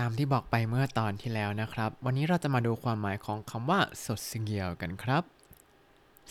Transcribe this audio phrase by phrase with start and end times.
[0.00, 5.22] ตามที่บอกไปเมื่อตอนที่แล้วนะครับ วันนี้เราจะมาดูความหมายของคำว่าสดซิงเกียวกันครับ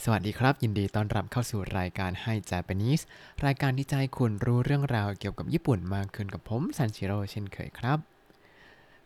[0.03, 3.03] สวัสดีครับ ยินดีต้อนรับเข้าสู่รายการให้ Japanese
[3.45, 7.99] รายการที่จะให้คุณรู้เรื่องราวเกี่ยวกับญี่ปุ่นมากขึ้นกับผมซันชิโร่เช่นเคยครับ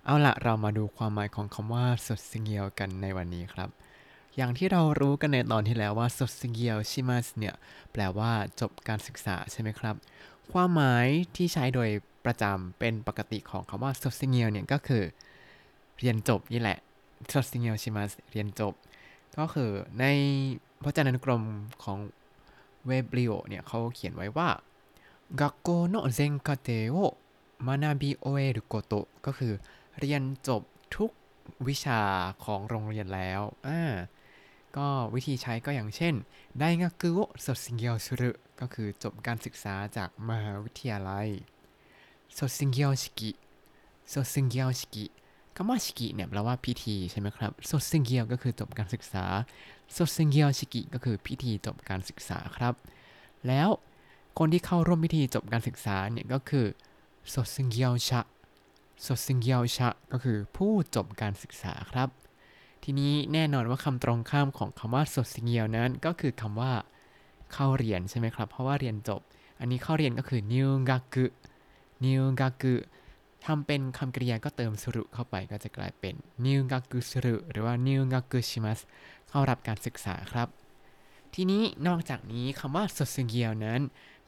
[0.05, 3.69] เอาละเรามาดูความหมายของคำว่าสดซิงเกียวกันในวันนี้ครับ
[4.35, 7.55] อย่างที่เรารู้กันในตอนที่แล้วว่าสดซิงเกียวชิมัสเนี่ย
[7.91, 9.95] แปลว่าจบการศึกษาใช่ไหมครับ
[10.51, 11.89] ความหมายที่ใช้โดย
[12.24, 15.02] ประจำเป็นปกติของคำว่าสดซิงเกียวเนี่ยก็คือ
[15.98, 16.78] เรียนจบนี่แหละ
[17.32, 18.72] สดซิงเกียวชิมัสเรียนจบ
[19.38, 20.04] ก็คือใน
[20.82, 21.42] พจนานุกรม
[21.82, 21.98] ของ
[22.86, 24.48] เวบริโอเนี่ยเขาเขียนไว้ว่า
[25.40, 26.98] 学校の全課程を
[27.66, 29.52] 学び終えることก็คือ
[29.98, 30.62] เรียนจบ
[30.94, 31.10] ทุก
[31.68, 32.00] วิชา
[32.44, 33.80] ของโรงเรียนแล้วอ่า
[34.76, 36.14] ก็วิธีใช้ก็อย่างเช่น
[36.58, 38.30] ไดงากุโอสดซิงเกียวสุรุ
[38.60, 41.28] ก็คือจบการศึกษาจากมหาวิทยาลัย
[42.37, 43.31] สดซิงเกียวชิกิ
[44.13, 45.05] สดซิงเกียวชิกิ
[45.55, 49.25] คำว่าชิกิเนี่ยแปลว่าพิธีใช่ไหมครับสดซิงเกียวก็คือจบการศึกษา
[49.93, 52.73] โซซิงเกียวชิกิก็คือพิธีจบการศึกษาครับ
[53.47, 53.69] แล้ว
[54.39, 56.65] คนที่เข้าร่วมพิธีจบการศึกษาเนี่ยก็คือ
[57.29, 58.21] โซซิงเกียวชะ
[59.01, 62.09] โซซิงเกียวชะก็คือผู้จบการศึกษาครับ
[62.83, 66.73] ทีนี้แน่นอนว่าคำตรงข้ามของคำว่าโซซิงเกียวนั้นก็คือคำว่า
[67.53, 69.21] เข้าเรียนใช่ไหมครับ เพราะว่าเรียนจบ
[69.59, 71.25] อันนี้เข้าเรียนก็คือนิวกากุ
[72.05, 72.75] นิวกากุ
[73.45, 78.79] ทำเป็นคำกริยาก็เติมสุรุเข้าไปก็จะกลายเป็นนิวกากุสุรุหรือว่านิวกากุชิมัส
[79.29, 80.47] เข้ารับการศึกษาครับ
[81.33, 83.81] ทีนี้นอกจากนี้คำว่าสดซึงเกียวนั้น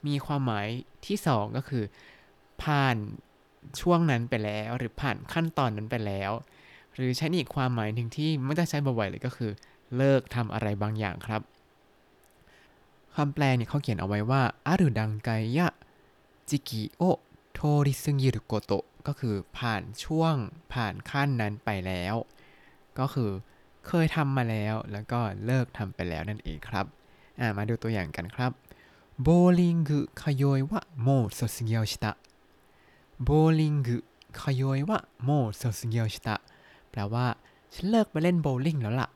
[0.07, 0.67] มีความหมาย
[1.05, 1.83] ที่สองก็คือ
[2.61, 2.97] ผ่าน
[3.81, 6.31] ช่วงนั้นไปแล้วหรือผ่านขั้นตอนนั้นไปแล้ว
[6.93, 9.51] หรือใช้อีกความหมายหนึ่งที่ไม่ได้ใช้บ่อยๆเลยก็คือ
[9.97, 11.41] เลิกทำอะไรบางอย่างครับ
[13.15, 15.67] คำแปลเนี่ยเขาเขียนเอาไว้ว่าอารุดังไกยะ
[16.49, 17.01] จิกิโอ
[17.55, 20.35] โทริซึงิรุโกโตะก็คือผ่านช่วง
[20.73, 22.15] ผ่านขั้นนั้นไปแล้ว
[22.99, 23.31] ก็คือ
[23.87, 26.85] เคยทำมาแล้วแล้วก็เลิกทำไปแล้วนั่นเองครับ
[27.39, 28.51] อ่ามาดูตัวอย่างกันครับ
[29.21, 32.11] ボウリング通いはもう卒業した
[33.23, 36.35] ボウリング通いはもう卒業した
[36.91, 37.25] แปลว่า
[37.73, 39.09] ฉันเลิกไปเล่นโบลิ่งแล้วล่ะ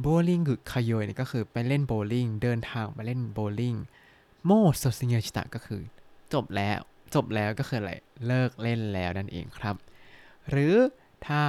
[0.00, 3.74] ボウリング通い นี่ก็คือไปเล่นโบลิ่งเดินทางไปเล่นโบลิ่ง
[4.44, 5.80] もう卒業した ก็คือ
[6.32, 6.80] จบแล้ว
[7.14, 7.92] จบแล้วก็คืออะไร
[8.26, 9.76] เลิกเล่นแล้วนั่นเองครับ
[10.50, 10.74] หรือ
[11.26, 11.42] ถ้า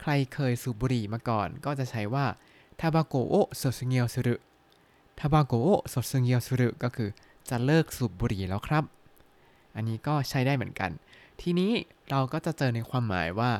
[0.00, 2.26] ใครเคยสูบบุหรี่มาก่อน ก็จะใช้ว่า
[2.80, 4.34] ทาบาโกโอโซซึเงียวสุรุ
[5.18, 7.10] ทาบาโกโอโซซึเงียวสุรุก็คือ
[7.48, 8.84] จะเลิกสูบบุหรี่แล้วครับ
[9.74, 10.90] อันนี้ก็ใช้ได้เหมือนกัน
[11.40, 11.72] ทีนี้
[12.10, 13.50] เราก็จะเจอในความหมายว่า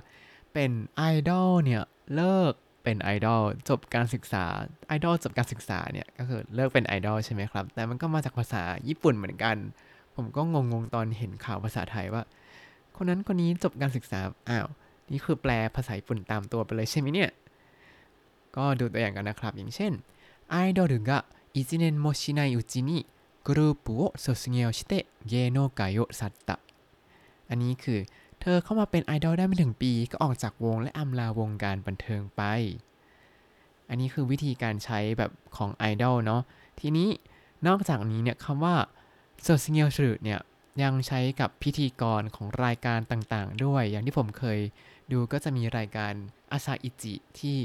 [0.52, 1.82] เป็นไอดอลเนี่ย
[2.14, 2.52] เลิก
[2.82, 4.44] เป็นไอดอลจบการศึกษา
[4.88, 9.56] ไอดอลจบการศึกษาเนี่ยก็คือเลิกเป็นไอดอลใช่ไหมครับ แต่มันก็มาจากภาษาญี่ปุ่นเหมือนกัน
[10.15, 12.23] ผมก็งงๆตอนเห็นข่าวภาษาไทยว่า
[12.95, 14.67] คนนั้นคนนี้จบการศึกษาอ้าว
[15.11, 17.29] นี่คือแปลภาษาญี่ปุ่นตามตัวไปเลยใช่ไหมเนี่ย
[18.55, 19.91] ก็ดูตัวอย่างกันนะครับ อย่างเช่น
[20.49, 21.11] ไอดอลが
[21.53, 22.91] 1年もしないうちに
[23.45, 24.91] グループを卒業して
[25.25, 26.59] 芸能界を去った
[27.49, 27.99] อันนี้คือ
[28.39, 32.41] เธอเข้ามาเป็นไอดอลได้ไม่ถึงปีก็ออกจากวงและอำลาวงการบันเทิงไป
[33.89, 36.41] อันนี้คือวิธีการใช้แบบของไอดอลเนาะ
[36.79, 37.09] ทีนี้
[37.67, 38.75] นอกจากนี้เนี่ยคำว่า
[39.42, 40.40] โซซิเงียลชื่อเนี่ย
[40.82, 44.58] ยังใช้กับพิธีกรของรายการต่างๆ ด้วย อย่างที่ผมเคย
[45.12, 46.12] ดูก็จะมีรายการ
[46.52, 47.56] อาซาอิจิที่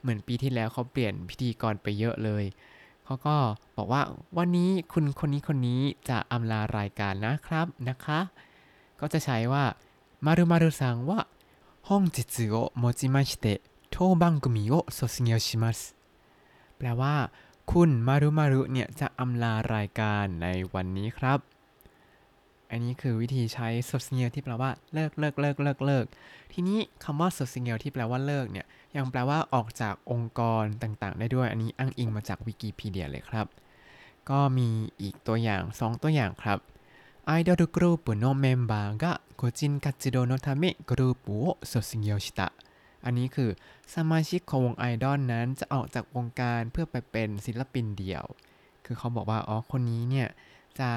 [0.00, 2.44] เหมือนปีที่แล้วเขาเปลี่ยนพิธีกรไปเยอะเลย
[3.04, 3.36] เขาก็
[3.76, 4.02] บอกว่า
[4.38, 8.20] วันนี้คุณคนนี้คนนี้จะอำลารายการนะครับนะคะ
[9.00, 9.64] ก็จะใช้ว่า
[10.24, 11.20] มารุมารุซังว่า
[11.88, 13.58] ห้องจิตโอโมจิมาชิเตะ
[13.94, 15.78] ทบังกุมิโอโซซิเงียวชิมัส
[16.76, 17.14] แปลว่า
[17.72, 21.38] คุณมารุมารุเนี่ยจะอำลารายการในวันนี้ครับ
[22.70, 26.04] อันนี้คือวิธีใช้ subsignal ที่แปลว่าเลิกเลิกเลิกเลิกเลิก
[26.52, 28.66] ทีนี้คำว่า subsignal ที่แปลว่าเลิกเนี่ย
[28.96, 33.46] ยังแปลว่าออกจากองค์กรต่างๆ ได้ด้วย อันนี้อ้างอิงมาจากวิกิพีเดียเลยครับ
[34.30, 34.68] ก็มี
[35.00, 36.58] อีกตัวอย่าง 2 ตัวอย่างครับ
[37.26, 39.04] ไอดอลกรุ๊ปโนเมมเบอร์が
[39.40, 42.52] 個人活動のためグループを卒業した
[43.06, 43.50] อันนี้คือ
[43.94, 48.24] สมาชิกของวงไอดอลนั้นจะออกจากวงการเพื่อไปเป็นศิลปินเดี่ยว
[48.86, 50.28] คือเขาบอกว่า อ๋อ คนนี้เนี่ย
[50.78, 50.90] จะ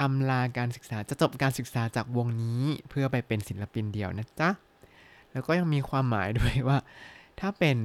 [0.00, 4.50] อำลาการศึกษา จะจบการศึกษาจากวงนี้เพื่อไปเป็นศิลปินเดี่ยวนะจ๊ะ
[5.32, 6.78] แล้วก็ยังมีความหมายด้วยว่า
[7.40, 7.76] ถ้าเป็น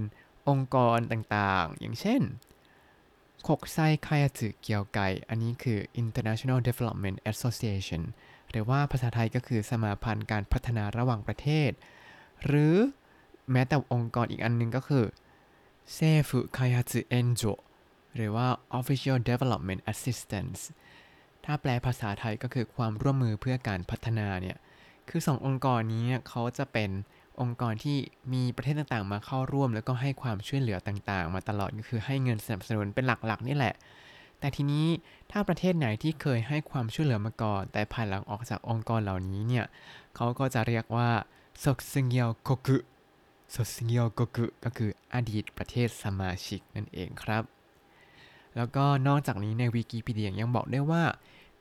[0.49, 2.21] องค์กรต่างๆ อย่างเช่น
[3.47, 4.99] คกไซคายาสึเกียวไก
[5.29, 8.01] อันนี้คือ International Development Association
[8.51, 11.71] หรือว่าภาษาไทยก็คือสมาพันธ์การพัฒนาระหว่างประเทศ
[12.45, 12.75] หรือ
[13.51, 15.05] แม้แต่องค์กรอีกอันหนึงก็คือ
[15.93, 15.97] เซ
[16.29, 17.43] ฟุคายาสึเอนโจ
[18.15, 18.47] หรือว่า
[18.79, 20.61] Official Development Assistance
[21.45, 24.57] ถ้าแปลภาษาไทยก็คือความร่วมมือเพื่อการพัฒนาเนี่ย
[25.09, 26.89] คือสององค์กรนี้เนี่ยเขาจะเป็น
[27.41, 27.97] องค์กรที่
[28.33, 33.75] มีประเทศต่างๆ มาเข้าร่วม แล้วก็ให้ความช่วยเหลือต่างๆ มาตลอดก็คือให้เงินสนับสนุนเป็นหลักๆนี่แหละ
[34.39, 34.85] แต่ทีนี้
[35.31, 39.65] ถ้าประเทศไหนที่เคยให้ความช่วยเหลือมาก่อน แต่ภายหลังออกจากองค์กรเหล่านี้เนี่ย
[40.15, 41.09] เขาก็จะเรียกว่า
[41.63, 42.77] ซกซึงเกียวโกกุ
[43.53, 47.43] ซกซึงเกียวโกกุก็คืออดีตประเทศสมาชิกนั่นเองครับ
[48.55, 51.03] แล้วก็นอกจากนี้ในวิกิพีเดียยังบอกได้ว่า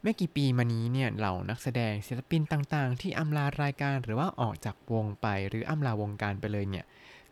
[0.02, 6.84] ไม่กี่ปีมานี้เนี่ยเหล่านักแสดงศิลปินต่างๆ ที่อำลารายการหรือว่าออกจากวงไปหรืออำลาวงการไปเลยเนี่ย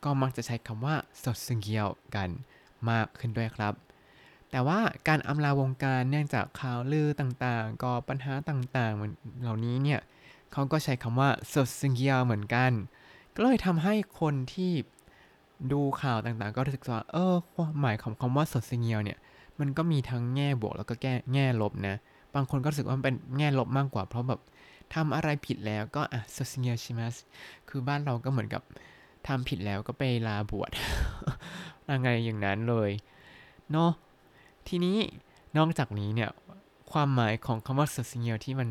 [0.04, 2.28] ก็มักจะใช้คำว่าสดซึงเกียวกัน
[2.90, 3.74] มากขึ้นด้วยครับ
[4.50, 10.00] แต่ว่าการอำลาวงการเนื่องจากข่าวลือต่างๆก่อปัญหาต่างๆเหล่านี้เนี่ย
[10.52, 12.72] เขาก็ใช้คำว่าสดซึงเกียวเหมือนกัน
[13.34, 14.72] ก็เลยทำให้คนที่
[15.72, 19.18] ดูข่าวต่างๆ ก็รู้สึกว่า เออความหมายของคำว่าสดซึงเกียวเนี่ย
[19.60, 21.96] มันก็มีทั้งแง่บวกแล้วก็แง่แง่ลบนะ
[22.34, 24.40] บางคนก็รู้สึกว่ามันเป็นแง่ลบมากกว่า เพราะแบบ
[24.94, 27.14] ทำอะไรผิดแล้วก็อะโซซิเงียชิมัส
[27.68, 28.62] คือบ้านเราก็เหมือนกับ
[29.26, 30.70] ทำผิดแล้วก็ไปลาบวช
[31.88, 32.90] อะไรอย่างนั้นเลย
[33.72, 33.90] เนาะ
[34.68, 34.96] ทีนี้
[35.56, 36.30] นอกจากนี้เนี่ย
[36.92, 38.68] ความหมายของคำว่าโซซิเงียที่มัน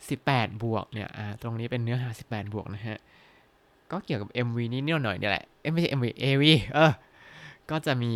[0.00, 2.98] 18 บวกเนี่ยอ่าตรงนี้เป็นเนื้อหา 18 บวกนะฮะ
[3.92, 6.44] ก็เกี่ยวกับ MV นี้นิดหน่อยนี่แหละเอ้ยไม่ใช่ MV AV
[6.74, 6.92] เออ
[7.70, 8.12] ก็จะมี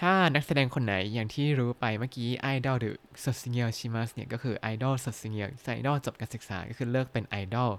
[0.00, 7.70] ถ้านักแสดงคนไหนอย่างที่รู้ไปเมื่อกี้ไอดอลหรือสดซิเงียชิมัสเนี่ย ก็คือไอดอลสดซิเงียไอดอลจบการศึกษาก็คือเลิกเป็นไอดอล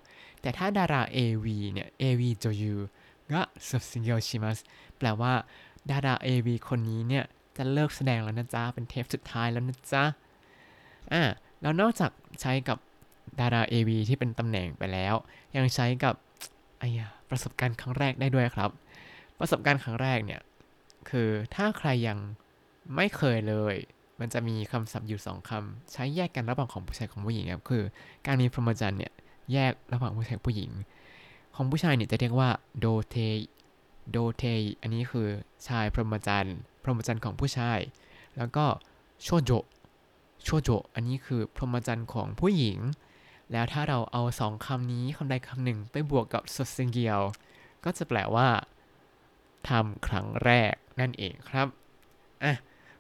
[0.42, 2.76] แต่ถ้าดารา AV เนี่ย AV โจยู
[3.34, 4.58] ก็สดซิเงียชิมัส
[4.98, 5.34] แปลว่า
[5.92, 7.26] ดารา AV คนนี้เนี่ย
[7.58, 10.04] จะเลิกแสดงแล้วนะจ๊ะ เป็นเทปสุดท้ายแล้วนะจ๊ะ
[11.12, 11.22] อ่า
[11.62, 12.12] แล้วนอกจาก
[12.42, 12.78] ใช้กับ
[13.40, 15.16] ดารา AV ที่เป็นตำแหน่งไปแล้ว
[15.56, 16.16] ยังใช้กับ
[16.82, 18.70] ไอ้ยาประสบการณ์ครั้งแรกได้ด้วยครับ
[19.40, 20.42] ประสบการณ์ครั้งแรกเนี่ย
[21.10, 22.18] คือถ้าใครยัง
[22.96, 23.76] ไม่เคยเลย
[24.20, 27.84] มันจะมีคำศัพท์อยู่สองคำใช้แยกกันระหว่างของผู้ชายของผู้หญิงครับคือ
[28.26, 29.14] การมีพรหมจรรย์เนี่ย
[29.54, 30.72] แยกระหว่างผู้ชายผู้หญิง
[31.56, 32.50] ของผู้ชายเนี่ยจะเรียกว่า
[32.80, 33.16] โดเท
[34.12, 34.44] โดเท
[34.82, 35.28] อันนี้คือ
[35.68, 37.80] ชายพรหมจรรย์พรหมจรรย์ของผู้ชาย
[38.38, 38.66] แล้วก็
[39.24, 42.78] 処女 処女 อันนี้คือพรหมจรรย์ของผู้หญิง
[43.52, 47.22] แล้วถ้าเราเอาสองคำนี้คำใดคำหนึ่งไปบวกกับสดซิงเกียว
[47.84, 48.48] ก็จะแปลว่า
[49.70, 51.68] ทำครั้งแรกนั่นเองครับ
[52.44, 52.54] อะ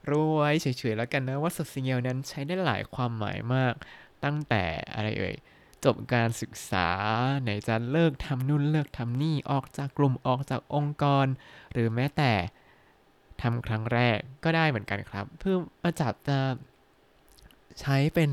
[0.09, 3.73] รู้ไว้เฉยๆแล้วกันนะว่าสดซิงเกิลนั้นใช้ได้หลายความหมายมาก
[4.23, 4.63] ตั้งแต่
[4.93, 5.35] อะไรเอ่ย
[5.85, 6.87] จบการศึกษา
[7.41, 11.27] ไหนจะเลิกทำนู่นเลิกทำนี่ออกจากกลุ่มออกจากองค์กร
[11.73, 12.31] หรือแม้แต่
[13.41, 16.37] ทำครั้งแรกก็ได้เหมือนกันครับ เพื่อมาจับจะ
[17.81, 18.31] ใช้เป็น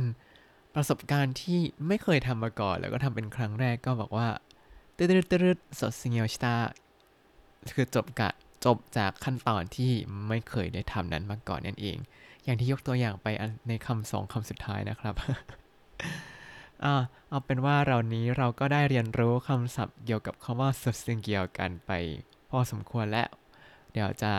[0.74, 4.28] ประสบการณ์ที่ไม่เคยทำมาก่อน แล้วก็ทำเป็นครั้งแรกก็บอกว่า
[4.96, 6.54] ตืดตืดสดซิงเกิลชตา
[7.74, 8.30] คือจบกะ
[8.64, 9.92] จบจากขั้นตอนที่
[10.28, 11.96] ไม่เคยได้ทำนั้นมาก่อนนั่นเอง
[12.44, 13.26] อย่างที่ยกตัวอย่างไป
[13.68, 15.14] ในคำสองคำสุดท้ายนะครับ
[16.84, 16.86] อ
[17.28, 21.90] เอาเป็นว่าเรานี้เราก็ได้เรียนรู้คำศัพท์เกี่ยวกับคำว่าสซิงเกียวกันไป
[22.50, 23.28] พอสมควรแล้ว
[23.92, 24.32] เดี๋ยวจะ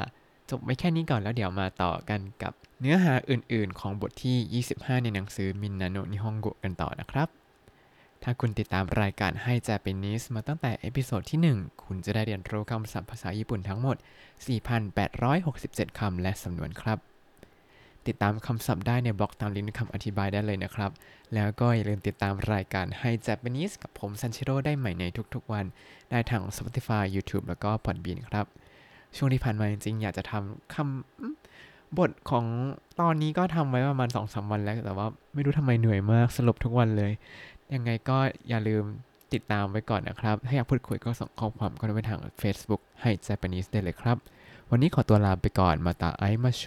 [0.50, 7.28] จบไว้แค่นี้ก่อนแล้วเดี๋ยวมาต่อกันกับเนื้อหาอื่นๆ ของบทที่ 25 ในหนังสือみんなの日本語 กันต่อนะครับ
[8.24, 13.98] ถ้าคุณติดตามรายการให้ Japanese มาตั้งแต่ episode ที่ 1 คุณจะได้เรียนรู้คำศัพท์ภาษาญี่ปุ่นทั้งหมด
[14.78, 16.98] 4,867 คำและสำนวนครับ
[18.08, 20.92] ติดตามคำศัพท์ได้ในบล็อกตามลิงก์คำอธิบายได้เลยนะครับ
[21.34, 25.04] แล้วก็อย่าลืมติดตามรายการให้ Japanese กับผมซันชิโร่ได้ใหม่ใน
[25.34, 25.66] ทุกๆวัน
[26.12, 28.46] ได้ทาง Spotify YouTube แล้วก็ Podbean ครับ
[29.18, 32.46] ช่วงที่ผ่านมาจริงๆอยากจะทำคำบทของ
[33.00, 37.12] ตอนนี้ก็ทำไว้ประมาณ2-3วันแล้ว แต่ว่าไม่รู้ทำไมเหนื่อยมากสรุปทุกวันเลย
[37.74, 38.18] ยังไงก็
[38.50, 38.84] อย่าลืม
[39.34, 44.18] ติดตามไว้ก่อนนะครับ ถ้าอยากพูดคุยก็ส่งข้อความก็ได้ไปทาง Facebook ให้ Japanese ได้เลยครับ
[44.72, 46.66] วันนี้ขอตัวลาไปก่อนมาตาไอมาโช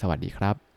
[0.00, 0.71] สวัสดีครับ